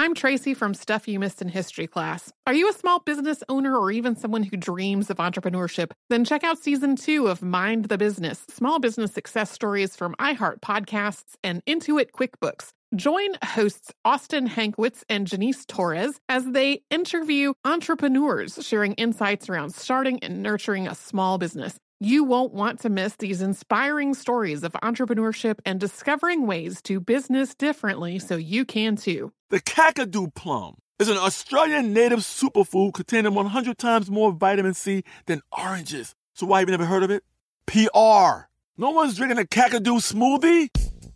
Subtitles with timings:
[0.00, 2.32] I'm Tracy from Stuff You Missed in History class.
[2.46, 5.90] Are you a small business owner or even someone who dreams of entrepreneurship?
[6.08, 10.60] Then check out season two of Mind the Business Small Business Success Stories from iHeart
[10.60, 12.70] Podcasts and Intuit QuickBooks.
[12.96, 20.18] Join hosts Austin Hankwitz and Janice Torres as they interview entrepreneurs sharing insights around starting
[20.24, 21.76] and nurturing a small business.
[22.00, 27.54] You won't want to miss these inspiring stories of entrepreneurship and discovering ways to business
[27.54, 29.30] differently so you can too.
[29.50, 35.42] The Kakadu plum is an Australian native superfood containing 100 times more vitamin C than
[35.56, 36.16] oranges.
[36.34, 37.22] So why have you never heard of it?
[37.66, 38.48] PR.
[38.76, 40.89] No one's drinking a Kakadu smoothie?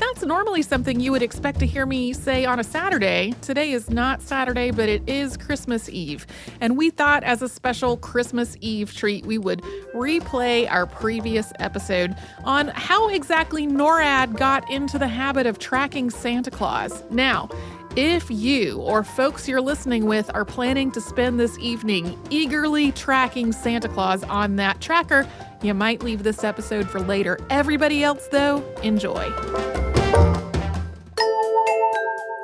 [0.00, 3.34] That's normally something you would expect to hear me say on a Saturday.
[3.42, 6.26] Today is not Saturday, but it is Christmas Eve.
[6.62, 9.60] And we thought, as a special Christmas Eve treat, we would
[9.94, 16.50] replay our previous episode on how exactly NORAD got into the habit of tracking Santa
[16.50, 17.04] Claus.
[17.10, 17.50] Now,
[17.94, 23.52] if you or folks you're listening with are planning to spend this evening eagerly tracking
[23.52, 25.26] Santa Claus on that tracker,
[25.62, 27.38] you might leave this episode for later.
[27.50, 29.89] Everybody else, though, enjoy.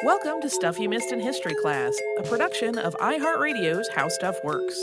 [0.04, 4.74] Welcome to Stuff You Missed in History class, a production of iHeartRadio's How Stuff Works.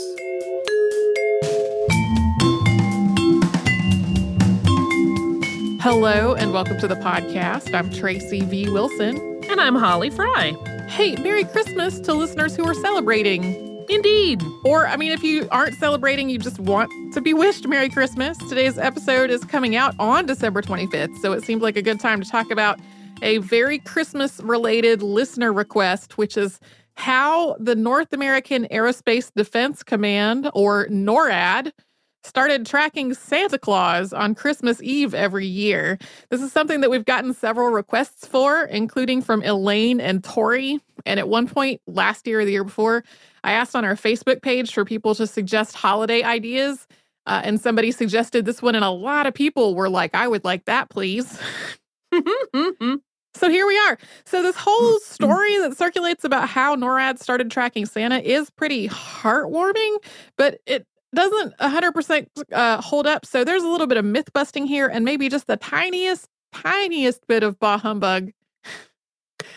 [5.82, 7.74] Hello, and welcome to the podcast.
[7.74, 8.70] I'm Tracy V.
[8.70, 9.16] Wilson.
[9.50, 10.52] And I'm Holly Fry.
[10.88, 13.84] Hey, Merry Christmas to listeners who are celebrating.
[13.88, 14.42] Indeed.
[14.64, 18.38] Or, I mean, if you aren't celebrating, you just want to be wished Merry Christmas.
[18.38, 22.22] Today's episode is coming out on December 25th, so it seemed like a good time
[22.22, 22.78] to talk about
[23.22, 26.60] a very Christmas related listener request, which is
[26.96, 31.72] how the North American Aerospace Defense Command, or NORAD,
[32.22, 35.98] started tracking Santa Claus on Christmas Eve every year.
[36.30, 40.80] This is something that we've gotten several requests for, including from Elaine and Tori.
[41.04, 43.04] And at one point last year or the year before,
[43.42, 46.86] I asked on our Facebook page for people to suggest holiday ideas.
[47.26, 50.44] Uh, and somebody suggested this one, and a lot of people were like, I would
[50.44, 51.38] like that, please.
[53.34, 53.98] so here we are.
[54.26, 59.96] So, this whole story that circulates about how NORAD started tracking Santa is pretty heartwarming,
[60.36, 63.24] but it doesn't 100% uh, hold up.
[63.24, 67.26] So there's a little bit of myth busting here and maybe just the tiniest, tiniest
[67.26, 68.32] bit of bah humbug.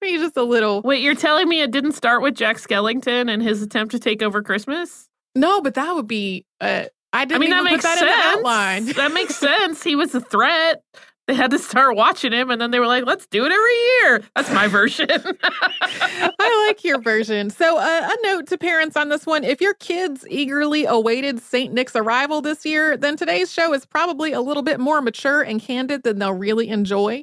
[0.00, 0.80] maybe just a little.
[0.82, 4.22] Wait, you're telling me it didn't start with Jack Skellington and his attempt to take
[4.22, 5.08] over Christmas?
[5.34, 6.46] No, but that would be.
[6.60, 8.12] Uh, I didn't I mean, that makes that sense.
[8.14, 8.86] outline.
[8.86, 9.82] that makes sense.
[9.82, 10.82] He was a threat.
[11.30, 14.10] They had to start watching him, and then they were like, "Let's do it every
[14.10, 15.06] year." That's my version.
[15.12, 17.50] I like your version.
[17.50, 21.72] So, uh, a note to parents on this one: if your kids eagerly awaited Saint
[21.72, 25.60] Nick's arrival this year, then today's show is probably a little bit more mature and
[25.62, 27.22] candid than they'll really enjoy.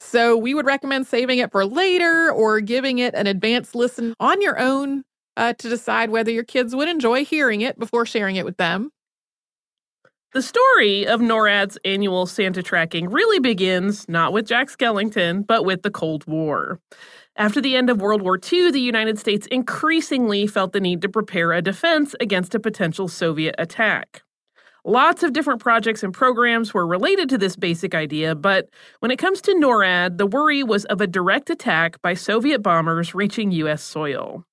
[0.00, 4.42] So, we would recommend saving it for later or giving it an advanced listen on
[4.42, 5.02] your own
[5.38, 8.90] uh, to decide whether your kids would enjoy hearing it before sharing it with them.
[10.36, 15.80] The story of NORAD's annual Santa tracking really begins not with Jack Skellington, but with
[15.80, 16.78] the Cold War.
[17.36, 21.08] After the end of World War II, the United States increasingly felt the need to
[21.08, 24.24] prepare a defense against a potential Soviet attack.
[24.84, 28.68] Lots of different projects and programs were related to this basic idea, but
[29.00, 33.14] when it comes to NORAD, the worry was of a direct attack by Soviet bombers
[33.14, 33.82] reaching U.S.
[33.82, 34.44] soil.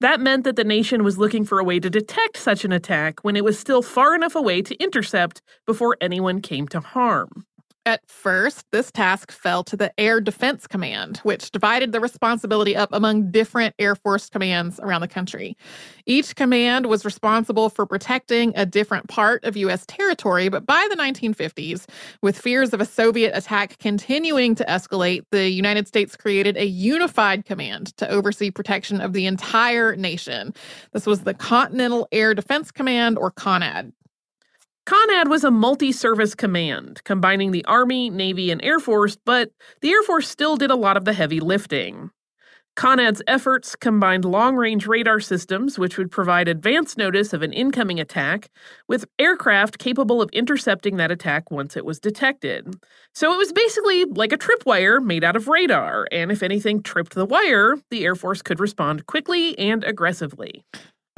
[0.00, 3.24] That meant that the nation was looking for a way to detect such an attack
[3.24, 7.44] when it was still far enough away to intercept before anyone came to harm.
[7.86, 12.90] At first, this task fell to the Air Defense Command, which divided the responsibility up
[12.92, 15.56] among different Air Force commands around the country.
[16.04, 19.86] Each command was responsible for protecting a different part of U.S.
[19.86, 21.86] territory, but by the 1950s,
[22.20, 27.46] with fears of a Soviet attack continuing to escalate, the United States created a unified
[27.46, 30.52] command to oversee protection of the entire nation.
[30.92, 33.92] This was the Continental Air Defense Command, or CONAD.
[34.88, 39.50] CONAD was a multi service command, combining the Army, Navy, and Air Force, but
[39.82, 42.08] the Air Force still did a lot of the heavy lifting.
[42.74, 48.00] CONAD's efforts combined long range radar systems, which would provide advance notice of an incoming
[48.00, 48.48] attack,
[48.88, 52.74] with aircraft capable of intercepting that attack once it was detected.
[53.12, 57.14] So it was basically like a tripwire made out of radar, and if anything tripped
[57.14, 60.64] the wire, the Air Force could respond quickly and aggressively.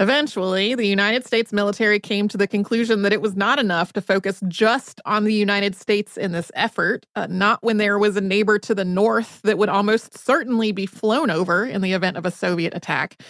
[0.00, 4.00] Eventually, the United States military came to the conclusion that it was not enough to
[4.00, 8.22] focus just on the United States in this effort, uh, not when there was a
[8.22, 12.24] neighbor to the north that would almost certainly be flown over in the event of
[12.24, 13.20] a Soviet attack.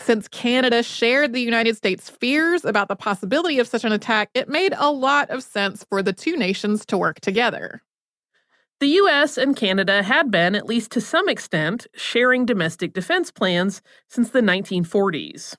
[0.00, 4.48] Since Canada shared the United States' fears about the possibility of such an attack, it
[4.48, 7.80] made a lot of sense for the two nations to work together.
[8.80, 13.82] The US and Canada had been, at least to some extent, sharing domestic defense plans
[14.08, 15.54] since the 1940s.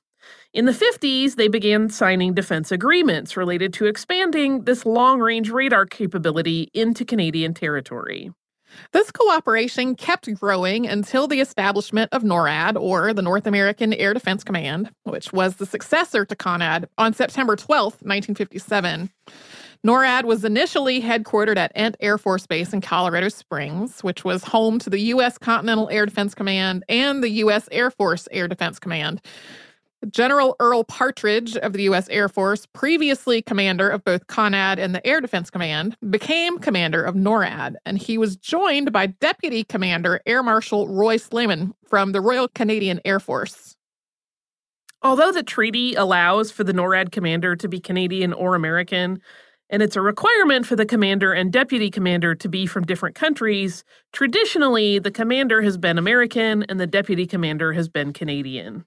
[0.51, 5.85] In the 50s, they began signing defense agreements related to expanding this long range radar
[5.85, 8.31] capability into Canadian territory.
[8.91, 14.43] This cooperation kept growing until the establishment of NORAD, or the North American Air Defense
[14.43, 19.11] Command, which was the successor to CONAD, on September 12, 1957.
[19.85, 24.79] NORAD was initially headquartered at Ent Air Force Base in Colorado Springs, which was home
[24.79, 25.37] to the U.S.
[25.37, 27.69] Continental Air Defense Command and the U.S.
[27.71, 29.21] Air Force Air Defense Command.
[30.09, 32.07] General Earl Partridge of the U.S.
[32.09, 37.15] Air Force, previously commander of both CONAD and the Air Defense Command, became commander of
[37.15, 42.47] NORAD, and he was joined by Deputy Commander Air Marshal Roy Slemon from the Royal
[42.47, 43.75] Canadian Air Force.
[45.01, 49.21] Although the treaty allows for the NORAD commander to be Canadian or American,
[49.69, 53.83] and it's a requirement for the commander and deputy commander to be from different countries,
[54.13, 58.85] traditionally the commander has been American and the deputy commander has been Canadian.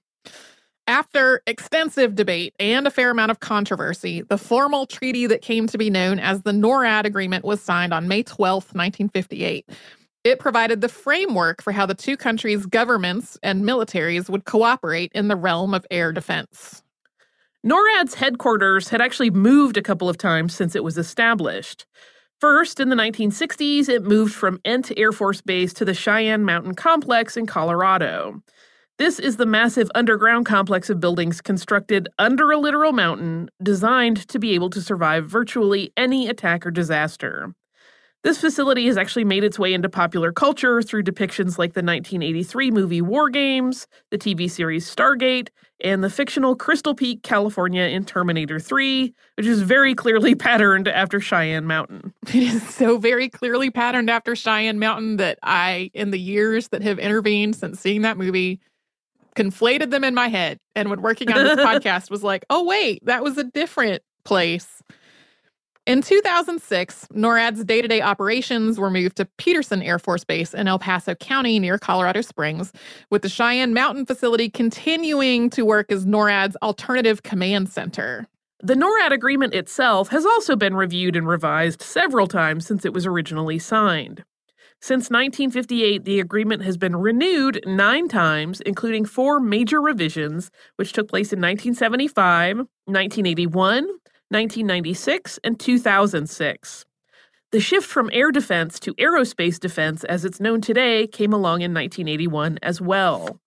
[0.87, 5.77] After extensive debate and a fair amount of controversy, the formal treaty that came to
[5.77, 9.69] be known as the NORAD Agreement was signed on May 12, 1958.
[10.25, 15.29] It provided the framework for how the two countries' governments and militaries would cooperate in
[15.29, 16.83] the realm of air defense.
[17.65, 21.85] NORAD's headquarters had actually moved a couple of times since it was established.
[22.41, 26.75] First, in the 1960s, it moved from Ent Air Force Base to the Cheyenne Mountain
[26.75, 28.41] Complex in Colorado.
[28.99, 34.37] This is the massive underground complex of buildings constructed under a literal mountain, designed to
[34.37, 37.55] be able to survive virtually any attack or disaster.
[38.23, 42.69] This facility has actually made its way into popular culture through depictions like the 1983
[42.69, 45.49] movie War Games, the TV series Stargate,
[45.81, 51.19] and the fictional Crystal Peak, California in Terminator 3, which is very clearly patterned after
[51.19, 52.13] Cheyenne Mountain.
[52.27, 56.83] It is so very clearly patterned after Cheyenne Mountain that I, in the years that
[56.83, 58.61] have intervened since seeing that movie,
[59.35, 60.57] conflated them in my head.
[60.75, 64.81] And when working on this podcast, was like, oh, wait, that was a different place.
[65.85, 70.69] In 2006, NORAD's day to day operations were moved to Peterson Air Force Base in
[70.69, 72.71] El Paso County near Colorado Springs,
[73.09, 78.27] with the Cheyenne Mountain facility continuing to work as NORAD's alternative command center.
[78.61, 83.05] The NORAD agreement itself has also been reviewed and revised several times since it was
[83.05, 84.23] originally signed.
[84.83, 91.07] Since 1958, the agreement has been renewed nine times, including four major revisions, which took
[91.07, 96.85] place in 1975, 1981, 1996, and 2006.
[97.53, 101.73] The shift from air defense to aerospace defense, as it's known today, came along in
[101.73, 103.39] 1981 as well.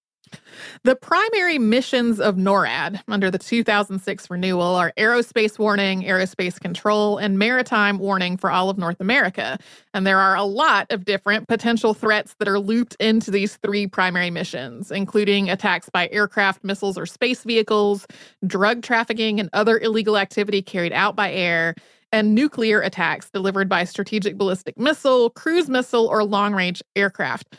[0.85, 7.38] The primary missions of NORAD under the 2006 renewal are aerospace warning, aerospace control, and
[7.38, 9.59] maritime warning for all of North America.
[9.95, 13.87] And there are a lot of different potential threats that are looped into these three
[13.87, 18.06] primary missions, including attacks by aircraft, missiles, or space vehicles,
[18.47, 21.75] drug trafficking, and other illegal activity carried out by air,
[22.12, 27.56] and nuclear attacks delivered by strategic ballistic missile, cruise missile, or long range aircraft.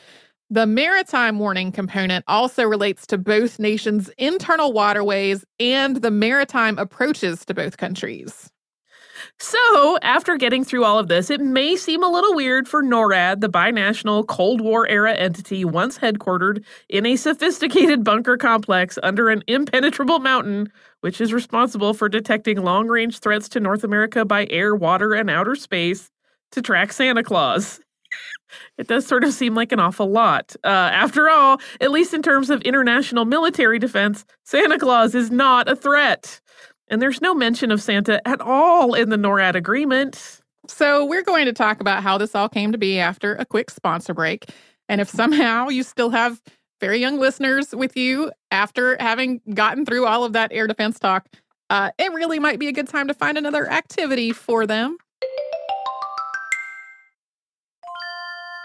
[0.50, 7.44] The maritime warning component also relates to both nations' internal waterways and the maritime approaches
[7.46, 8.50] to both countries.
[9.40, 13.42] So, after getting through all of this, it may seem a little weird for NORAD,
[13.42, 19.44] the binational Cold War era entity once headquartered in a sophisticated bunker complex under an
[19.48, 24.76] impenetrable mountain, which is responsible for detecting long range threats to North America by air,
[24.76, 26.10] water, and outer space,
[26.52, 27.82] to track Santa Claus.
[28.78, 30.56] It does sort of seem like an awful lot.
[30.64, 35.68] Uh, after all, at least in terms of international military defense, Santa Claus is not
[35.68, 36.40] a threat.
[36.90, 40.42] And there's no mention of Santa at all in the NORAD agreement.
[40.68, 43.70] So, we're going to talk about how this all came to be after a quick
[43.70, 44.50] sponsor break.
[44.90, 46.42] And if somehow you still have
[46.80, 51.28] very young listeners with you after having gotten through all of that air defense talk,
[51.70, 54.98] uh, it really might be a good time to find another activity for them.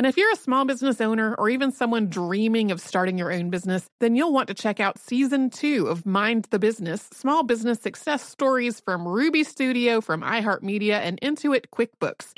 [0.00, 3.50] And if you're a small business owner or even someone dreaming of starting your own
[3.50, 7.82] business, then you'll want to check out season two of Mind the Business Small Business
[7.82, 12.32] Success Stories from Ruby Studio, from iHeartMedia, and Intuit QuickBooks.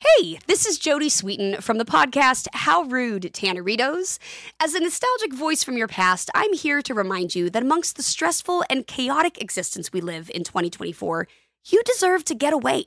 [0.00, 4.18] Hey, this is Jodie Sweetin from the podcast How Rude Tanneritos.
[4.58, 8.02] As a nostalgic voice from your past, I'm here to remind you that amongst the
[8.02, 11.28] stressful and chaotic existence we live in 2024,
[11.66, 12.86] you deserve to get away.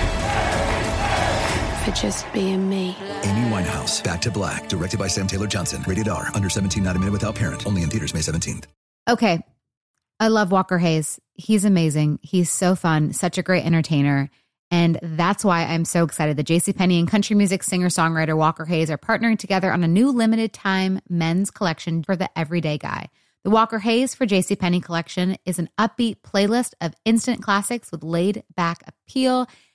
[1.83, 2.95] for just being me.
[3.23, 5.83] Amy Winehouse, Back to Black, directed by Sam Taylor Johnson.
[5.87, 7.65] Rated R, under 17, not a minute without parent.
[7.65, 8.65] Only in theaters May 17th.
[9.09, 9.41] Okay.
[10.19, 11.19] I love Walker Hayes.
[11.33, 12.19] He's amazing.
[12.21, 14.29] He's so fun, such a great entertainer.
[14.69, 18.97] And that's why I'm so excited that JCPenney and country music singer-songwriter Walker Hayes are
[18.99, 23.09] partnering together on a new limited time men's collection for the everyday guy.
[23.43, 28.43] The Walker Hayes for JCPenney collection is an upbeat playlist of instant classics with laid
[28.55, 29.47] back appeal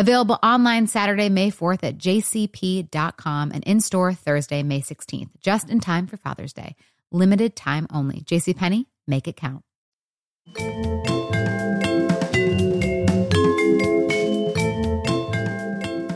[0.00, 5.78] Available online Saturday, May 4th at jcp.com and in store Thursday, May 16th, just in
[5.78, 6.74] time for Father's Day.
[7.12, 8.22] Limited time only.
[8.22, 9.62] JCPenney, make it count.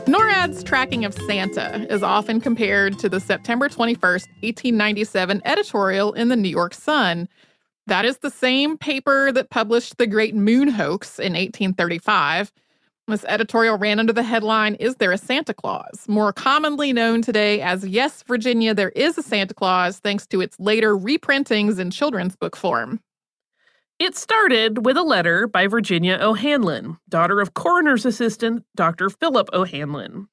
[0.07, 6.35] NORAD's tracking of Santa is often compared to the September 21st, 1897 editorial in the
[6.35, 7.29] New York Sun.
[7.85, 12.51] That is the same paper that published the Great Moon Hoax in 1835.
[13.07, 16.05] This editorial ran under the headline, Is There a Santa Claus?
[16.07, 20.59] More commonly known today as Yes, Virginia, There is a Santa Claus, thanks to its
[20.59, 22.99] later reprintings in children's book form.
[23.99, 29.11] It started with a letter by Virginia O'Hanlon, daughter of coroner's assistant Dr.
[29.11, 30.27] Philip O'Hanlon.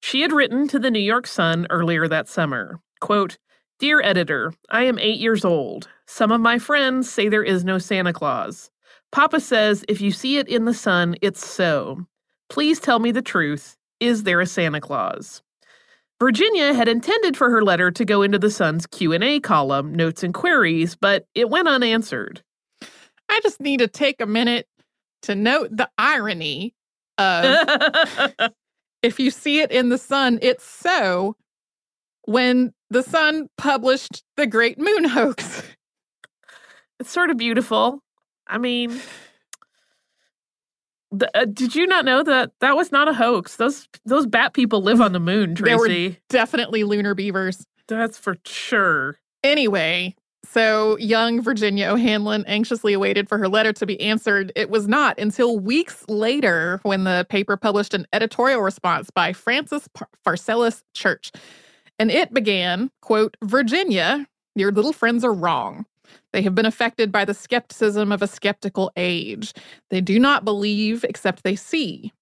[0.00, 3.36] She had written to the New York Sun earlier that summer, quote,
[3.80, 5.88] Dear editor, I am eight years old.
[6.06, 8.70] Some of my friends say there is no Santa Claus.
[9.10, 12.06] Papa says if you see it in the sun, it's so.
[12.48, 13.76] Please tell me the truth.
[14.00, 15.42] Is there a Santa Claus?
[16.20, 20.32] Virginia had intended for her letter to go into the Sun's Q&A column, Notes and
[20.32, 22.42] Queries, but it went unanswered.
[23.28, 24.68] I just need to take a minute
[25.22, 26.74] to note the irony
[27.18, 27.68] of
[29.02, 31.36] if you see it in the Sun, it's so
[32.26, 35.62] when the Sun published the Great Moon Hoax.
[37.00, 38.00] It's sort of beautiful.
[38.46, 39.00] I mean,
[41.34, 43.56] uh, did you not know that that was not a hoax?
[43.56, 47.66] Those those bat people live on the moon, There were definitely lunar beavers.
[47.88, 49.18] That's for sure.
[49.42, 50.14] Anyway,
[50.44, 54.52] so young Virginia O'Hanlon anxiously awaited for her letter to be answered.
[54.56, 59.88] It was not until weeks later when the paper published an editorial response by Francis
[59.94, 61.32] Par- Pharcellus Church.
[61.98, 65.86] And it began, quote, Virginia, your little friends are wrong.
[66.32, 69.52] They have been affected by the skepticism of a skeptical age.
[69.90, 72.12] They do not believe except they see.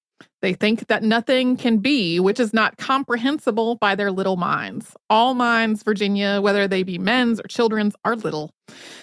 [0.42, 4.94] They think that nothing can be which is not comprehensible by their little minds.
[5.10, 8.50] All minds, Virginia, whether they be men's or children's, are little.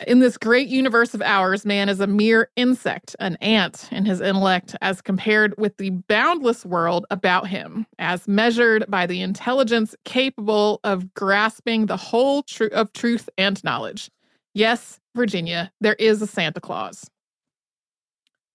[0.08, 4.22] In this great universe of ours, man is a mere insect, an ant in his
[4.22, 10.80] intellect, as compared with the boundless world about him, as measured by the intelligence capable
[10.84, 14.10] of grasping the whole tru- of truth and knowledge.
[14.58, 17.12] Yes, Virginia, there is a Santa Claus.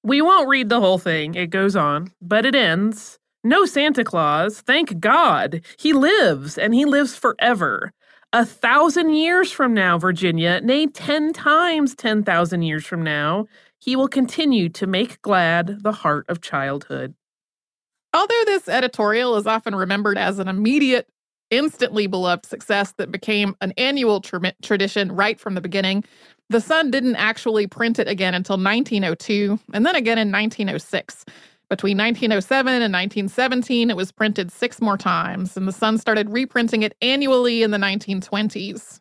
[0.03, 1.37] We won't read the whole thing.
[1.37, 3.21] It goes on, but it ends.
[3.45, 5.61] No Santa Claus, thank God.
[5.79, 7.93] He lives, and he lives forever.
[8.33, 13.47] A thousand years from now, Virginia, nay, ten times 10,000 years from now,
[13.79, 17.15] he will continue to make glad the heart of childhood.
[18.13, 21.07] Although this editorial is often remembered as an immediate,
[21.53, 26.03] instantly beloved success that became an annual tra- tradition right from the beginning,
[26.49, 31.25] the Sun didn't actually print it again until 1902 and then again in 1906.
[31.69, 36.83] Between 1907 and 1917, it was printed six more times, and the Sun started reprinting
[36.83, 39.01] it annually in the 1920s.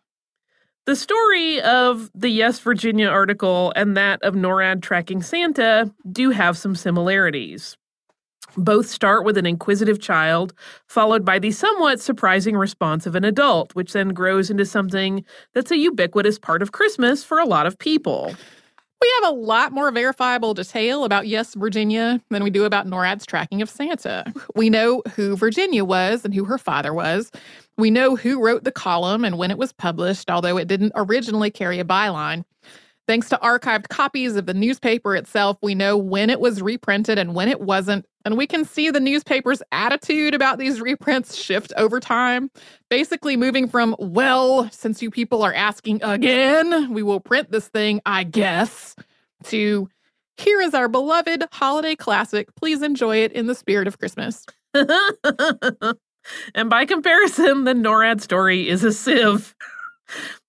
[0.85, 6.57] The story of the Yes Virginia article and that of NORAD tracking Santa do have
[6.57, 7.77] some similarities.
[8.57, 10.53] Both start with an inquisitive child,
[10.87, 15.71] followed by the somewhat surprising response of an adult, which then grows into something that's
[15.71, 18.35] a ubiquitous part of Christmas for a lot of people.
[19.01, 23.25] We have a lot more verifiable detail about Yes, Virginia than we do about NORAD's
[23.25, 24.31] tracking of Santa.
[24.55, 27.31] We know who Virginia was and who her father was.
[27.77, 31.49] We know who wrote the column and when it was published, although it didn't originally
[31.49, 32.43] carry a byline.
[33.07, 37.33] Thanks to archived copies of the newspaper itself, we know when it was reprinted and
[37.33, 38.05] when it wasn't.
[38.25, 42.51] And we can see the newspaper's attitude about these reprints shift over time,
[42.89, 48.01] basically moving from, well, since you people are asking again, we will print this thing,
[48.05, 48.95] I guess,
[49.45, 49.89] to
[50.37, 52.53] here is our beloved holiday classic.
[52.55, 54.45] Please enjoy it in the spirit of Christmas.
[54.73, 59.55] and by comparison, the NORAD story is a sieve.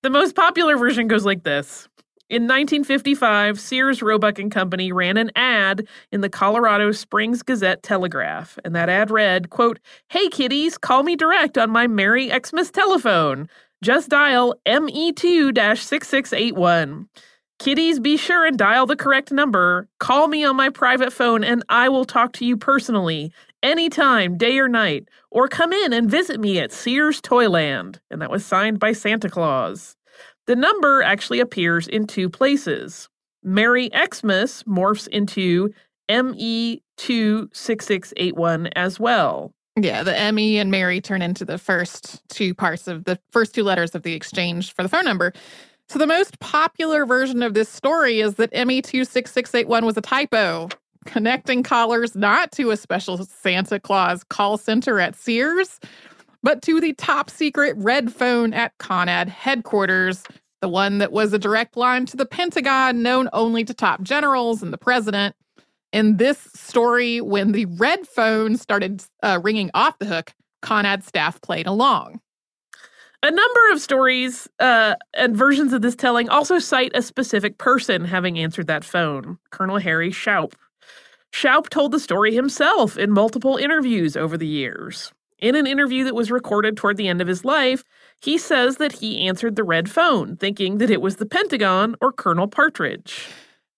[0.02, 1.88] The most popular version goes like this.
[2.32, 8.58] In 1955, Sears Roebuck and Company ran an ad in the Colorado Springs Gazette Telegraph,
[8.64, 13.50] and that ad read, quote, "Hey kiddies, call me direct on my Merry Xmas telephone.
[13.84, 17.06] Just dial ME2-6681.
[17.58, 19.86] Kiddies, be sure and dial the correct number.
[20.00, 23.30] Call me on my private phone and I will talk to you personally,
[23.62, 28.30] anytime, day or night, or come in and visit me at Sears Toyland." And that
[28.30, 29.98] was signed by Santa Claus.
[30.46, 33.08] The number actually appears in two places.
[33.42, 35.72] Merry Xmas morphs into
[36.10, 39.54] ME26681 as well.
[39.76, 43.64] Yeah, the ME and Mary turn into the first two parts of the first two
[43.64, 45.32] letters of the exchange for the phone number.
[45.88, 50.68] So the most popular version of this story is that ME26681 was a typo,
[51.06, 55.80] connecting callers not to a special Santa Claus call center at Sears,
[56.42, 60.24] but to the top secret red phone at Conad headquarters,
[60.60, 64.62] the one that was a direct line to the Pentagon, known only to top generals
[64.62, 65.34] and the president.
[65.92, 71.40] In this story, when the red phone started uh, ringing off the hook, Conad staff
[71.42, 72.20] played along.
[73.24, 78.04] A number of stories uh, and versions of this telling also cite a specific person
[78.04, 80.54] having answered that phone Colonel Harry Shoup.
[81.32, 85.12] Shoup told the story himself in multiple interviews over the years.
[85.42, 87.82] In an interview that was recorded toward the end of his life,
[88.20, 92.12] he says that he answered the red phone, thinking that it was the Pentagon or
[92.12, 93.28] Colonel Partridge.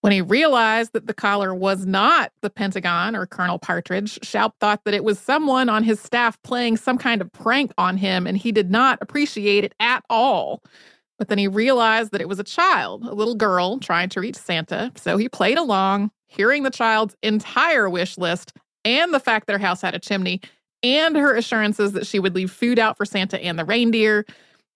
[0.03, 4.85] When he realized that the caller was not the Pentagon or Colonel Partridge, Shoup thought
[4.85, 8.37] that it was someone on his staff playing some kind of prank on him, and
[8.37, 10.63] he did not appreciate it at all.
[11.19, 14.37] But then he realized that it was a child, a little girl trying to reach
[14.37, 18.53] Santa, so he played along, hearing the child's entire wish list
[18.85, 20.43] and the fact their house had a chimney
[20.85, 24.27] and her assurances that she would leave food out for Santa and the reindeer.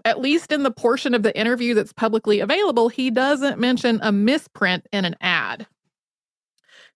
[0.04, 4.10] At least in the portion of the interview that's publicly available, he doesn't mention a
[4.10, 5.66] misprint in an ad.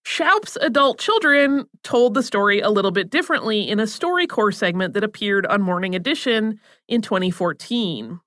[0.04, 5.04] Shoup's adult children told the story a little bit differently in a StoryCorps segment that
[5.04, 8.18] appeared on Morning Edition in 2014.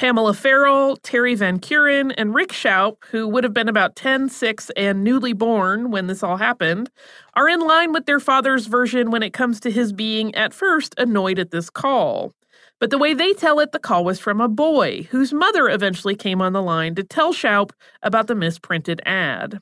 [0.00, 4.70] Pamela Farrell, Terry Van Keuren, and Rick Shoup, who would have been about 10, 6,
[4.74, 6.90] and newly born when this all happened,
[7.34, 10.94] are in line with their father's version when it comes to his being, at first,
[10.96, 12.32] annoyed at this call.
[12.78, 16.16] But the way they tell it, the call was from a boy whose mother eventually
[16.16, 17.68] came on the line to tell Shoup
[18.02, 19.60] about the misprinted ad.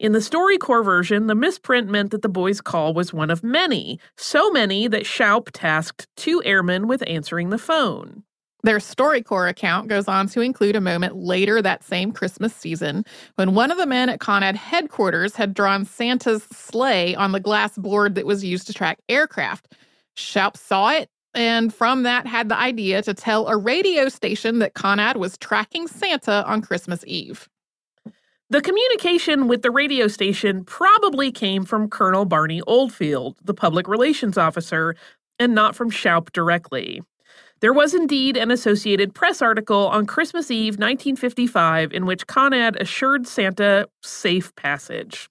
[0.00, 4.00] In the StoryCorps version, the misprint meant that the boy's call was one of many,
[4.16, 8.24] so many that Shoup tasked two airmen with answering the phone.
[8.64, 13.04] Their StoryCorps account goes on to include a moment later that same Christmas season
[13.36, 17.76] when one of the men at Conad headquarters had drawn Santa's sleigh on the glass
[17.78, 19.74] board that was used to track aircraft.
[20.16, 24.74] Shoup saw it and from that had the idea to tell a radio station that
[24.74, 27.48] Conad was tracking Santa on Christmas Eve.
[28.50, 34.38] The communication with the radio station probably came from Colonel Barney Oldfield, the public relations
[34.38, 34.96] officer,
[35.38, 37.02] and not from Shoup directly.
[37.60, 43.26] There was indeed an Associated Press article on Christmas Eve 1955 in which Conad assured
[43.26, 45.28] Santa safe passage.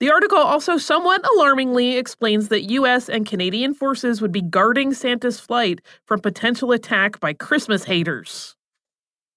[0.00, 5.38] The article also somewhat alarmingly explains that US and Canadian forces would be guarding Santa's
[5.38, 8.56] flight from potential attack by Christmas haters.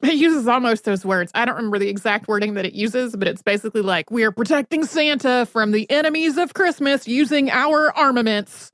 [0.02, 1.32] It uses almost those words.
[1.36, 4.32] I don't remember the exact wording that it uses, but it's basically like, we are
[4.32, 8.72] protecting Santa from the enemies of Christmas using our armaments.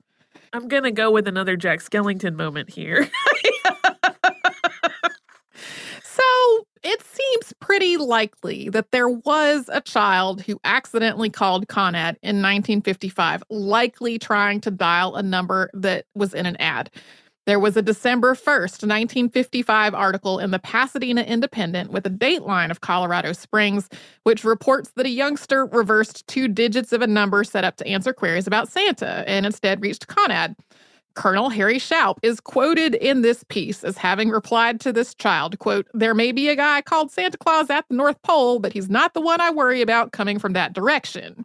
[0.52, 3.08] I'm going to go with another Jack Skellington moment here.
[6.20, 12.36] so it seems pretty likely that there was a child who accidentally called Conad in
[12.36, 16.90] 1955, likely trying to dial a number that was in an ad.
[17.46, 22.80] There was a December 1st, 1955 article in the Pasadena Independent with a dateline of
[22.80, 23.88] Colorado Springs,
[24.24, 28.12] which reports that a youngster reversed two digits of a number set up to answer
[28.12, 30.54] queries about Santa and instead reached Conad.
[31.14, 35.86] Colonel Harry Shoup is quoted in this piece as having replied to this child, quote,
[35.92, 39.14] There may be a guy called Santa Claus at the North Pole, but he's not
[39.14, 41.44] the one I worry about coming from that direction.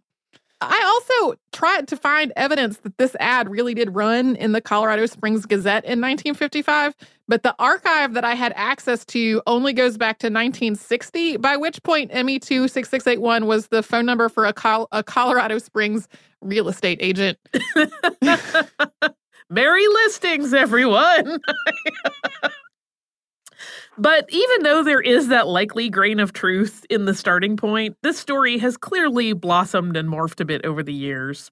[0.62, 0.82] I
[1.20, 5.46] also tried to find evidence that this ad really did run in the Colorado Springs
[5.46, 6.96] Gazette in 1955,
[7.28, 11.84] but the archive that I had access to only goes back to 1960, by which
[11.84, 16.08] point ME26681 was the phone number for a, Col- a Colorado Springs
[16.42, 17.38] real estate agent.
[19.50, 21.40] Merry listings, everyone.
[23.98, 28.20] But even though there is that likely grain of truth in the starting point, this
[28.20, 31.50] story has clearly blossomed and morphed a bit over the years.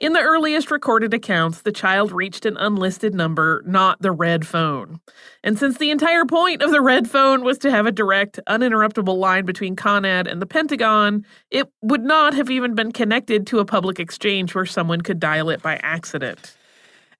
[0.00, 5.00] In the earliest recorded accounts, the child reached an unlisted number, not the red phone.
[5.42, 9.18] And since the entire point of the red phone was to have a direct, uninterruptible
[9.18, 13.64] line between Conad and the Pentagon, it would not have even been connected to a
[13.66, 16.56] public exchange where someone could dial it by accident.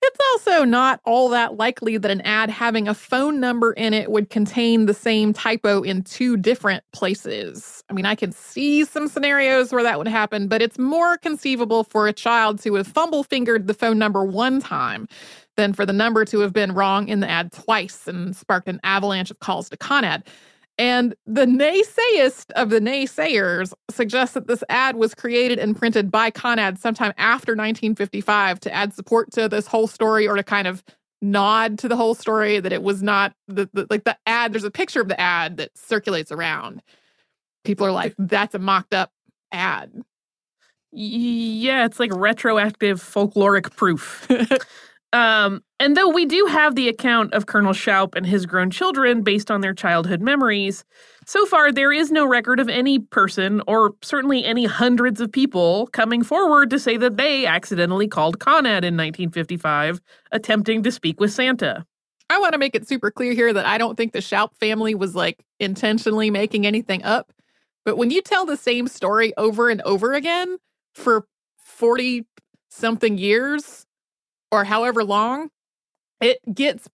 [0.07, 4.11] It's also not all that likely that an ad having a phone number in it
[4.11, 7.83] would contain the same typo in two different places.
[7.89, 11.85] I mean, I can see some scenarios where that would happen, but it's more conceivable
[11.85, 15.09] for a child to have fumble fingered the phone number one time
[15.57, 18.81] than for the number to have been wrong in the ad twice and sparked an
[18.85, 20.23] avalanche of calls to Conad.
[20.77, 26.31] And the naysayist of the naysayers suggests that this ad was created and printed by
[26.31, 30.83] Conad sometime after 1955 to add support to this whole story or to kind of
[31.23, 34.53] nod to the whole story that it was not the, the like the ad.
[34.53, 36.83] There's a picture of the ad that circulates around.
[37.65, 39.13] People are like, that's a mocked up
[39.53, 39.93] ad.
[40.91, 44.29] Yeah, it's like retroactive folkloric proof.
[45.15, 49.23] Um, and though we do have the account of Colonel Shoup and his grown children
[49.23, 50.85] based on their childhood memories,
[51.25, 55.87] so far there is no record of any person, or certainly any hundreds of people,
[55.93, 60.01] coming forward to say that they accidentally called Conad in 1955,
[60.33, 61.87] attempting to speak with Santa.
[62.29, 64.97] I want to make it super clear here that I don't think the Shoup family
[64.97, 67.33] was like intentionally making anything up.
[67.85, 70.57] But when you tell the same story over and over again
[70.93, 71.27] for
[71.59, 72.27] 40
[72.69, 73.87] something years,
[74.55, 75.51] or however long,
[76.21, 76.89] it gets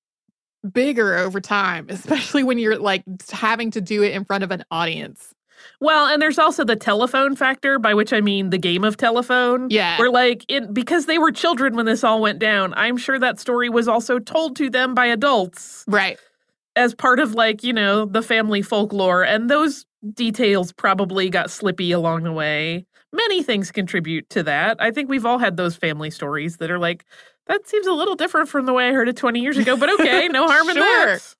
[0.72, 4.64] bigger over time, especially when you're like having to do it in front of an
[4.70, 5.34] audience.
[5.78, 9.68] Well, and there's also the telephone factor, by which I mean the game of telephone.
[9.68, 9.98] Yeah.
[9.98, 13.38] Where, like, it, because they were children when this all went down, I'm sure that
[13.38, 15.84] story was also told to them by adults.
[15.86, 16.18] Right.
[16.76, 19.22] As part of, like, you know, the family folklore.
[19.22, 22.86] And those details probably got slippy along the way.
[23.12, 24.80] Many things contribute to that.
[24.80, 27.04] I think we've all had those family stories that are like,
[27.50, 29.90] That seems a little different from the way I heard it 20 years ago, but
[29.94, 30.84] okay, no harm in Sure.
[30.84, 31.34] that.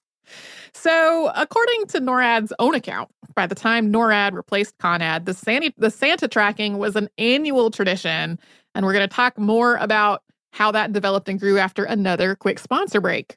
[0.75, 5.89] So, according to NORAD's own account, by the time NORAD replaced CONAD, the Santa, the
[5.89, 8.41] Santa tracking was an annual tradition.
[8.75, 12.59] And we're going to talk more about how that developed and grew after another quick
[12.59, 13.37] sponsor break.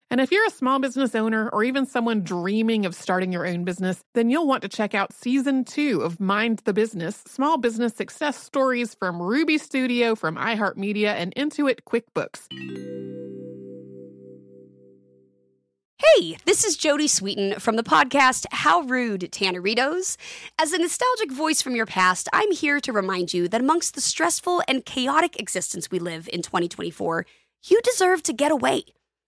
[0.11, 3.63] And if you're a small business owner or even someone dreaming of starting your own
[3.63, 7.95] business, then you'll want to check out season two of Mind the Business Small Business
[7.95, 12.41] Success Stories from Ruby Studio, from iHeartMedia, and Intuit QuickBooks.
[15.97, 20.17] Hey, this is Jodie Sweetin from the podcast How Rude, Tanneritos.
[20.59, 24.01] As a nostalgic voice from your past, I'm here to remind you that amongst the
[24.01, 27.25] stressful and chaotic existence we live in 2024,
[27.63, 28.83] you deserve to get away.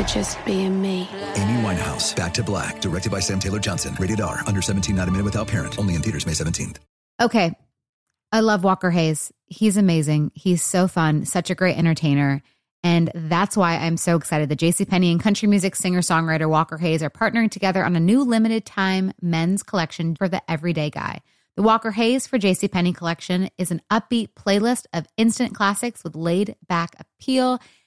[0.00, 1.08] for just being me.
[1.36, 3.96] Amy Winehouse, Back to Black, directed by Sam Taylor Johnson.
[3.98, 5.78] Rated R, under 17, not a minute without parent.
[5.78, 6.76] Only in theaters May 17th.
[7.20, 7.54] Okay.
[8.32, 9.32] I love Walker Hayes.
[9.46, 10.30] He's amazing.
[10.34, 12.42] He's so fun, such a great entertainer.
[12.82, 17.02] And that's why I'm so excited that JCPenney and country music singer songwriter Walker Hayes
[17.02, 21.20] are partnering together on a new limited time men's collection for the everyday guy.
[21.56, 26.56] The Walker Hayes for JCPenney collection is an upbeat playlist of instant classics with laid
[26.68, 27.60] back appeal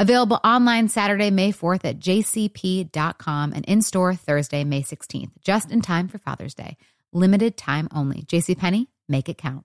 [0.00, 5.80] Available online Saturday, May 4th at jcp.com and in store Thursday, May 16th, just in
[5.80, 6.76] time for Father's Day.
[7.12, 8.22] Limited time only.
[8.22, 9.64] JCPenney, make it count.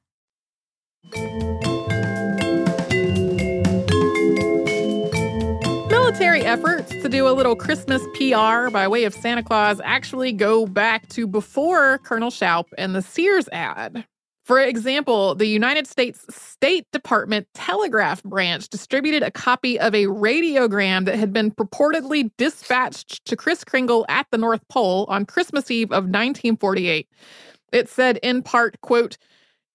[5.89, 10.65] Military efforts to do a little Christmas PR by way of Santa Claus actually go
[10.65, 14.05] back to before Colonel Shoup and the Sears ad.
[14.43, 21.05] For example, the United States State Department Telegraph Branch distributed a copy of a radiogram
[21.05, 25.91] that had been purportedly dispatched to Kris Kringle at the North Pole on Christmas Eve
[25.91, 27.07] of 1948.
[27.71, 29.17] It said in part, quote,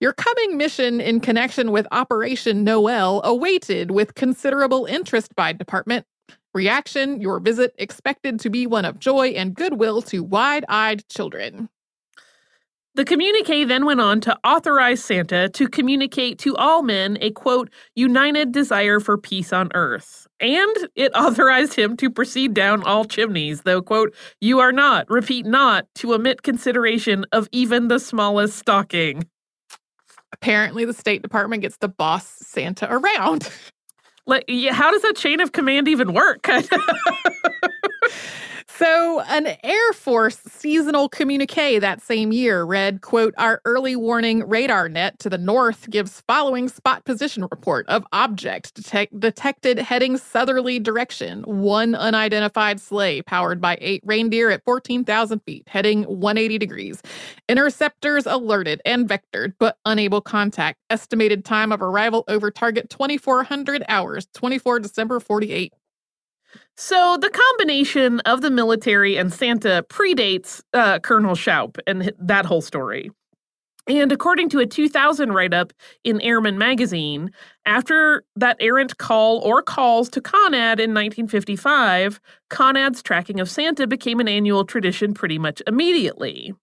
[0.01, 6.07] your coming mission in connection with Operation Noel awaited with considerable interest by department.
[6.53, 11.71] Reaction, your visit expected to be one of joy and goodwill to wide eyed children.
[12.99, 17.71] The communique then went on to authorize Santa to communicate to all men a quote,
[17.95, 20.27] united desire for peace on earth.
[20.41, 25.47] And it authorized him to proceed down all chimneys, though, quote, you are not, repeat,
[25.47, 29.29] not, to omit consideration of even the smallest stocking.
[30.33, 33.49] Apparently, the State Department gets the boss Santa around.
[34.27, 36.49] Like, how does that chain of command even work?
[38.79, 44.89] So, an Air Force seasonal communique that same year read, quote, Our early warning radar
[44.89, 50.79] net to the north gives following spot position report of object detect- detected heading southerly
[50.79, 51.43] direction.
[51.43, 57.03] One unidentified sleigh powered by eight reindeer at 14,000 feet, heading 180 degrees.
[57.49, 60.79] Interceptors alerted and vectored, but unable contact.
[60.89, 65.73] Estimated time of arrival over target 2,400 hours, 24 December 48.
[66.81, 72.61] So the combination of the military and Santa predates uh, Colonel Shoup and that whole
[72.61, 73.11] story.
[73.89, 75.73] And according to a 2000 write up
[76.05, 77.33] in Airman magazine,
[77.67, 84.21] after that errant call or calls to Conad in 1955, Conad's tracking of Santa became
[84.21, 86.55] an annual tradition pretty much immediately.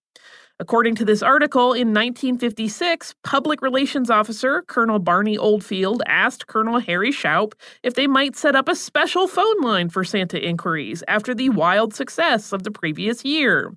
[0.58, 7.10] According to this article, in 1956, Public Relations Officer Colonel Barney Oldfield asked Colonel Harry
[7.10, 11.50] Shoup if they might set up a special phone line for Santa inquiries after the
[11.50, 13.76] wild success of the previous year.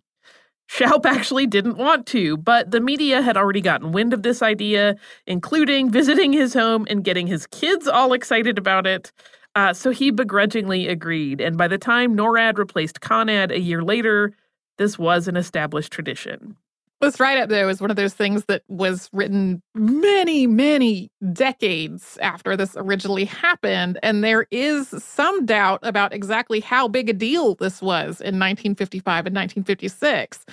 [0.70, 4.96] Shoup actually didn't want to, but the media had already gotten wind of this idea,
[5.28, 9.12] including visiting his home and getting his kids all excited about it.
[9.54, 14.32] Uh, so he begrudgingly agreed, and by the time NORAD replaced CONAD a year later,
[14.78, 16.56] this was an established tradition.
[17.02, 22.18] This write up, though, is one of those things that was written many, many decades
[22.22, 23.98] after this originally happened.
[24.04, 29.28] And there is some doubt about exactly how big a deal this was in 1955
[29.28, 30.46] and 1956.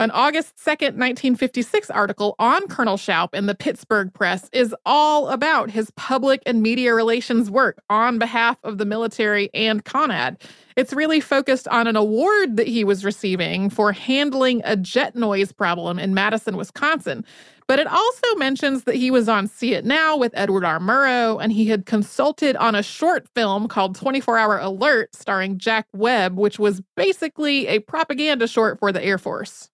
[0.00, 5.72] An August 2nd, 1956 article on Colonel Shoup in the Pittsburgh Press is all about
[5.72, 10.40] his public and media relations work on behalf of the military and CONAD.
[10.76, 15.50] It's really focused on an award that he was receiving for handling a jet noise
[15.50, 17.24] problem in Madison, Wisconsin.
[17.66, 20.78] But it also mentions that he was on See It Now with Edward R.
[20.78, 25.88] Murrow, and he had consulted on a short film called 24 Hour Alert starring Jack
[25.92, 29.70] Webb, which was basically a propaganda short for the Air Force.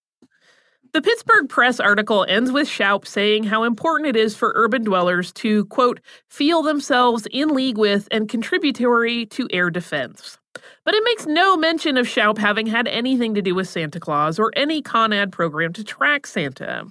[0.95, 5.33] The Pittsburgh Press article ends with Shoup saying how important it is for urban dwellers
[5.33, 10.39] to, quote, feel themselves in league with and contributory to air defense.
[10.85, 14.39] But it makes no mention of Shoup having had anything to do with Santa Claus
[14.39, 16.87] or any CONAD program to track Santa.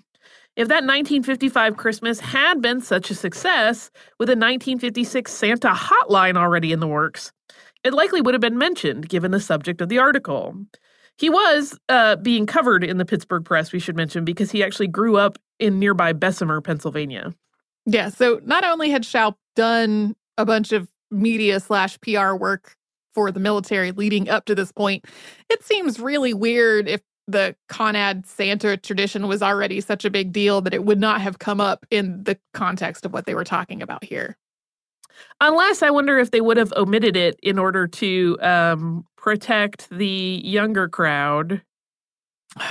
[0.58, 3.90] If that 1955 Christmas had been such a success,
[4.20, 7.32] with a 1956 Santa hotline already in the works,
[7.86, 10.58] it likely would have been mentioned given the subject of the article.
[11.24, 14.88] He was uh, being covered in the Pittsburgh press, we should mention, because he actually
[14.88, 17.34] grew up in nearby Bessemer, Pennsylvania.
[17.86, 18.10] Yeah.
[18.10, 22.76] So not only had Shoup done a bunch of media slash PR work
[23.14, 25.06] for the military leading up to this point,
[25.50, 30.60] it seems really weird if the Conad Santa tradition was already such a big deal
[30.60, 33.82] that it would not have come up in the context of what they were talking
[33.82, 34.38] about here.
[35.42, 40.42] Unless I wonder if they would have omitted it in order to um, protect the
[40.44, 41.62] younger crowd.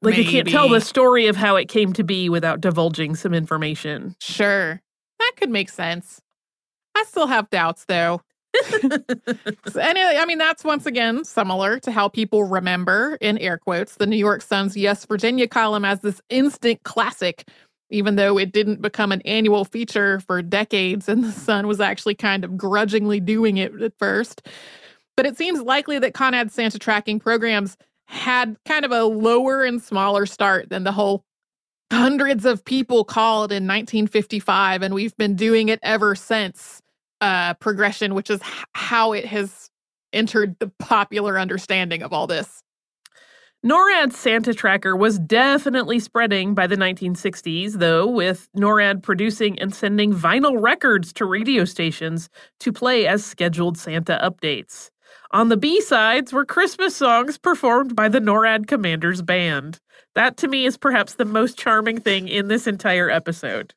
[0.00, 0.26] Like Maybe.
[0.26, 4.14] you can't tell the story of how it came to be without divulging some information.
[4.20, 4.80] Sure.
[5.18, 6.20] That could make sense.
[6.94, 8.22] I still have doubts though.
[8.70, 13.96] so anyway, I mean, that's once again similar to how people remember, in air quotes,
[13.96, 17.48] the New York Sun's Yes, Virginia column as this instant classic,
[17.90, 22.14] even though it didn't become an annual feature for decades and the Sun was actually
[22.14, 24.46] kind of grudgingly doing it at first.
[25.16, 29.82] But it seems likely that Conad Santa tracking programs had kind of a lower and
[29.82, 31.24] smaller start than the whole
[31.90, 36.82] hundreds of people called in 1955, and we've been doing it ever since
[37.20, 38.40] uh, progression, which is
[38.74, 39.70] how it has
[40.12, 42.62] entered the popular understanding of all this.
[43.66, 50.14] NORAD's Santa Tracker was definitely spreading by the 1960s, though, with NORAD producing and sending
[50.14, 54.90] vinyl records to radio stations to play as scheduled Santa updates.
[55.32, 59.80] On the B sides were Christmas songs performed by the NORAD Commanders Band.
[60.14, 63.74] That to me is perhaps the most charming thing in this entire episode.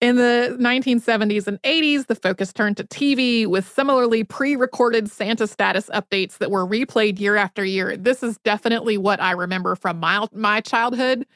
[0.00, 5.46] In the 1970s and 80s, the focus turned to TV with similarly pre recorded Santa
[5.46, 7.96] status updates that were replayed year after year.
[7.96, 11.26] This is definitely what I remember from my, my childhood.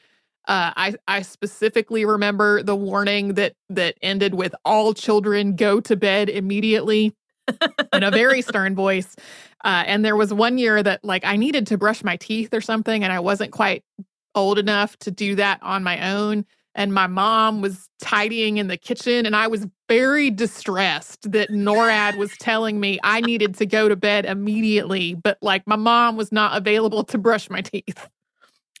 [0.47, 5.95] Uh, I, I specifically remember the warning that, that ended with all children go to
[5.95, 7.15] bed immediately
[7.93, 9.15] in a very stern voice.
[9.63, 12.59] Uh, and there was one year that, like, I needed to brush my teeth or
[12.59, 13.83] something, and I wasn't quite
[14.35, 18.77] old enough to do that on my own and my mom was tidying in the
[18.77, 23.87] kitchen and I was very distressed that NORAD was telling me I needed to go
[23.87, 28.07] to bed immediately, but like my mom was not available to brush my teeth.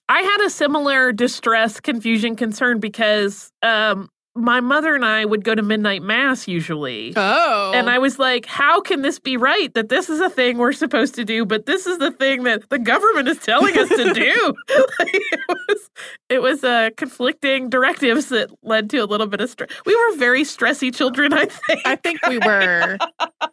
[0.09, 5.53] I had a similar distress, confusion, concern because um, my mother and I would go
[5.53, 7.13] to midnight mass usually.
[7.15, 7.71] Oh.
[7.73, 10.73] And I was like, how can this be right that this is a thing we're
[10.73, 14.13] supposed to do, but this is the thing that the government is telling us to
[14.13, 14.53] do?
[14.99, 15.89] like, it was
[16.33, 19.69] it was uh, conflicting directives that led to a little bit of stress.
[19.85, 21.81] We were very stressy children, I think.
[21.85, 22.97] I think we were.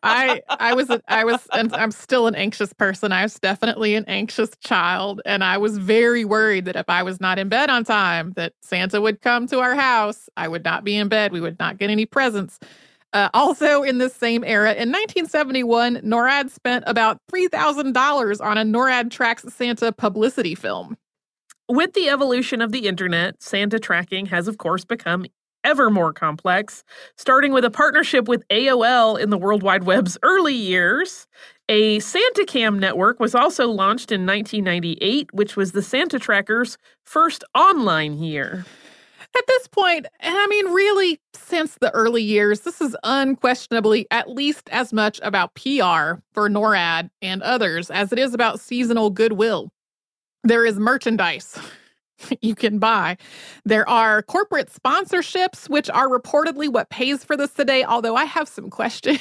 [0.03, 3.13] I I was I was and I'm still an anxious person.
[3.13, 7.21] I was definitely an anxious child and I was very worried that if I was
[7.21, 10.31] not in bed on time that Santa would come to our house.
[10.39, 11.33] I would not be in bed.
[11.33, 12.59] We would not get any presents.
[13.13, 19.11] Uh, also, in this same era, in 1971, NORAD spent about $3,000 on a NORAD
[19.11, 20.97] Tracks Santa publicity film.
[21.71, 25.25] With the evolution of the internet, Santa tracking has, of course, become
[25.63, 26.83] ever more complex,
[27.17, 31.29] starting with a partnership with AOL in the World Wide Web's early years.
[31.69, 38.19] A SantaCam network was also launched in 1998, which was the Santa Tracker's first online
[38.19, 38.65] year.
[39.37, 44.29] At this point, and I mean, really, since the early years, this is unquestionably at
[44.29, 49.71] least as much about PR for NORAD and others as it is about seasonal goodwill.
[50.45, 51.59] There is merchandise
[52.41, 53.17] you can buy.
[53.65, 58.49] There are corporate sponsorships, which are reportedly what pays for this today, although I have
[58.49, 59.21] some questions.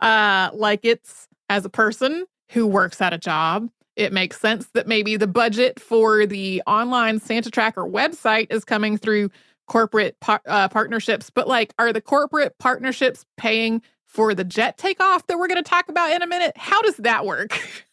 [0.00, 4.86] uh, like it's as a person who works at a job it makes sense that
[4.86, 9.30] maybe the budget for the online Santa Tracker website is coming through
[9.66, 11.28] corporate par- uh, partnerships.
[11.28, 15.68] But like, are the corporate partnerships paying for the jet takeoff that we're going to
[15.68, 16.56] talk about in a minute?
[16.56, 17.60] How does that work?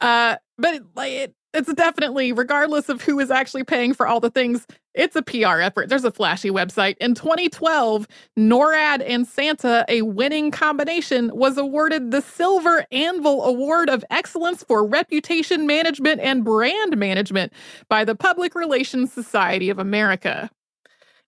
[0.00, 4.30] uh, but like, it, it's definitely, regardless of who is actually paying for all the
[4.30, 5.88] things, it's a PR effort.
[5.88, 6.96] There's a flashy website.
[6.98, 8.06] In 2012,
[8.38, 14.86] NORAD and Santa, a winning combination, was awarded the Silver Anvil Award of Excellence for
[14.86, 17.52] Reputation Management and Brand Management
[17.88, 20.50] by the Public Relations Society of America.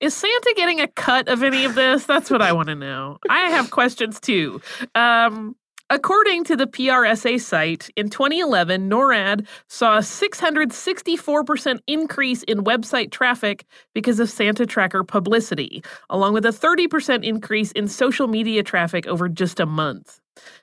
[0.01, 2.05] Is Santa getting a cut of any of this?
[2.05, 3.19] That's what I want to know.
[3.29, 4.61] I have questions too.
[4.95, 5.57] Um,
[5.91, 13.67] According to the PRSA site, in 2011, NORAD saw a 664% increase in website traffic
[13.93, 19.29] because of Santa Tracker publicity, along with a 30% increase in social media traffic over
[19.29, 20.21] just a month.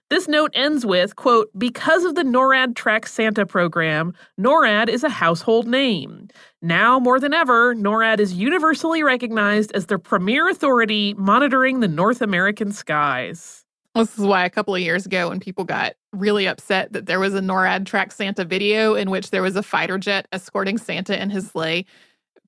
[0.10, 5.10] This note ends with, quote, because of the NORAD Track Santa program, NORAD is a
[5.10, 6.28] household name.
[6.62, 12.22] Now more than ever, NORAD is universally recognized as the premier authority monitoring the North
[12.22, 13.64] American skies.
[13.96, 17.20] This is why a couple of years ago, when people got really upset that there
[17.20, 21.22] was a NORAD track Santa video in which there was a fighter jet escorting Santa
[21.22, 21.86] in his sleigh,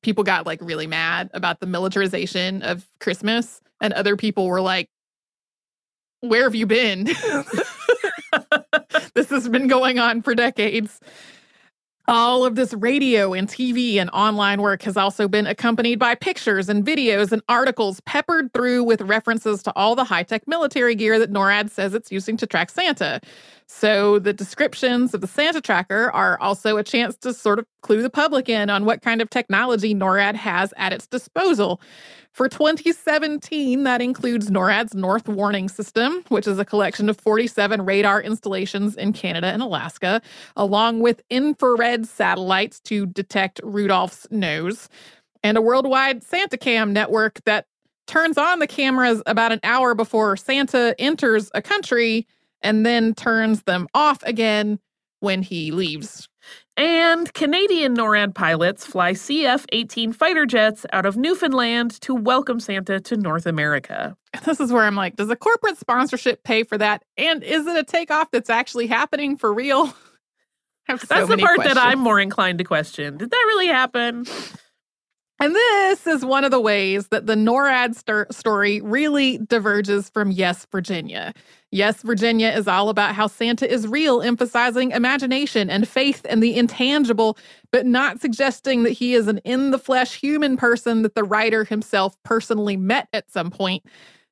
[0.02, 3.62] people got like really mad about the militarization of Christmas.
[3.82, 4.90] And other people were like,
[6.24, 7.04] Where have you been?
[9.14, 11.02] this has been going on for decades.
[12.08, 16.70] All of this radio and TV and online work has also been accompanied by pictures
[16.70, 21.20] and videos and articles peppered through with references to all the high tech military gear
[21.20, 23.20] that NORAD says it's using to track Santa.
[23.76, 28.04] So the descriptions of the Santa tracker are also a chance to sort of clue
[28.04, 31.82] the public in on what kind of technology NORAD has at its disposal.
[32.32, 38.22] For 2017, that includes NORAD's North Warning System, which is a collection of 47 radar
[38.22, 40.22] installations in Canada and Alaska,
[40.56, 44.88] along with infrared satellites to detect Rudolph's nose,
[45.44, 47.66] and a worldwide Santa Cam network that
[48.06, 52.28] turns on the cameras about an hour before Santa enters a country
[52.64, 54.80] and then turns them off again
[55.20, 56.28] when he leaves
[56.76, 63.00] and Canadian NORAD pilots fly CF 18 fighter jets out of Newfoundland to welcome Santa
[63.02, 64.18] to North America.
[64.46, 67.04] This is where I'm like, does a corporate sponsorship pay for that?
[67.18, 69.86] And is it a takeoff that's actually happening for real?
[70.88, 71.76] that's the part questions.
[71.76, 73.18] that I'm more inclined to question.
[73.18, 74.26] Did that really happen?
[75.44, 80.32] And this is one of the ways that the NORAD st- story really diverges from
[80.32, 81.34] Yes, Virginia.
[81.70, 86.56] Yes, Virginia is all about how Santa is real, emphasizing imagination and faith and the
[86.56, 87.38] intangible,
[87.74, 91.66] but not suggesting that he is an in the flesh human person that the writer
[91.66, 93.84] himself personally met at some point.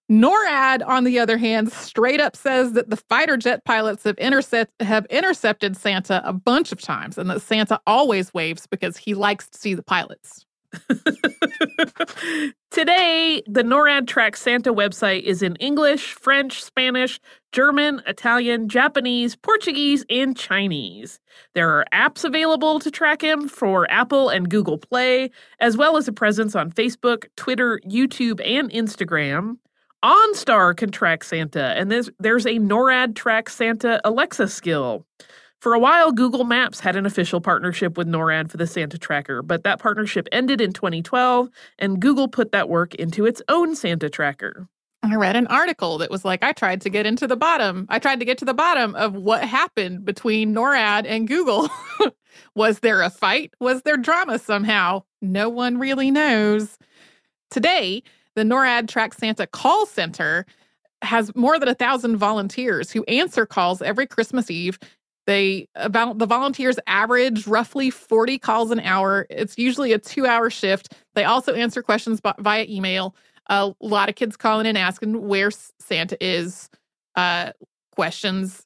[0.10, 4.82] NORAD, on the other hand, straight up says that the fighter jet pilots have, intercept,
[4.82, 9.50] have intercepted Santa a bunch of times and that Santa always waves because he likes
[9.50, 10.46] to see the pilots.
[12.72, 17.20] Today, the NORAD Track Santa website is in English, French, Spanish,
[17.52, 21.20] German, Italian, Japanese, Portuguese, and Chinese.
[21.54, 26.08] There are apps available to track him for Apple and Google Play, as well as
[26.08, 29.58] a presence on Facebook, Twitter, YouTube, and Instagram.
[30.04, 35.06] OnStar can track Santa, and there's, there's a NORAD Track Santa Alexa skill.
[35.62, 39.44] For a while, Google Maps had an official partnership with NORAD for the Santa Tracker,
[39.44, 44.10] but that partnership ended in 2012, and Google put that work into its own Santa
[44.10, 44.68] Tracker.
[45.04, 47.86] I read an article that was like, I tried to get into the bottom.
[47.90, 51.70] I tried to get to the bottom of what happened between NORAD and Google.
[52.56, 53.54] was there a fight?
[53.60, 55.04] Was there drama somehow?
[55.22, 56.80] No one really knows.
[57.52, 58.02] Today,
[58.34, 60.48] the NORAD Track Santa call center
[61.04, 64.80] has more than a thousand volunteers who answer calls every Christmas Eve
[65.32, 69.26] they about the volunteers average roughly 40 calls an hour.
[69.30, 70.94] It's usually a 2-hour shift.
[71.16, 73.16] They also answer questions by, via email.
[73.48, 76.70] A lot of kids calling and asking where Santa is,
[77.16, 77.52] uh,
[77.96, 78.66] questions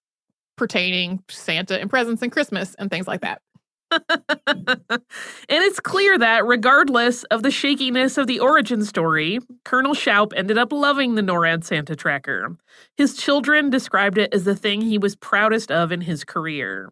[0.57, 3.41] pertaining Santa and presents and Christmas and things like that.
[4.47, 5.01] and
[5.49, 10.71] it's clear that, regardless of the shakiness of the origin story, Colonel Shoup ended up
[10.71, 12.57] loving the NORAD Santa Tracker.
[12.97, 16.91] His children described it as the thing he was proudest of in his career.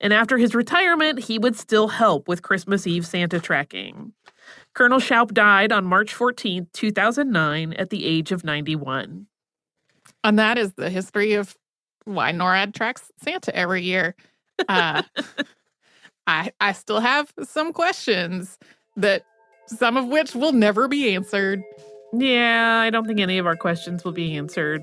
[0.00, 4.12] And after his retirement, he would still help with Christmas Eve Santa tracking.
[4.74, 9.26] Colonel Shoup died on March 14, 2009, at the age of 91.
[10.24, 11.56] And that is the history of
[12.04, 14.14] why NORAD tracks Santa every year.
[14.68, 15.02] Uh,
[16.26, 18.58] I I still have some questions
[18.96, 19.24] that
[19.66, 21.62] some of which will never be answered.
[22.12, 24.82] Yeah, I don't think any of our questions will be answered.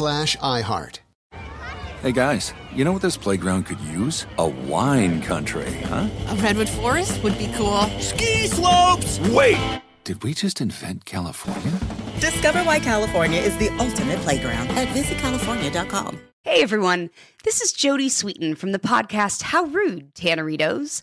[0.00, 1.00] iHeart.
[2.02, 4.26] Hey guys, you know what this playground could use?
[4.38, 6.08] A wine country, huh?
[6.28, 7.82] A redwood forest would be cool.
[7.98, 9.20] Ski slopes!
[9.30, 9.82] Wait!
[10.04, 11.78] Did we just invent California?
[12.20, 16.18] Discover why California is the ultimate playground at visitcalifornia.com.
[16.42, 17.10] Hey everyone,
[17.44, 21.02] this is Jodie Sweetin from the podcast How Rude, Tanneritos.